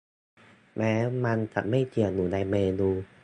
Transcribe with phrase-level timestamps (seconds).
[0.75, 0.93] แม้
[1.25, 2.89] มันจะไม่เขียนอยู่ในเมนู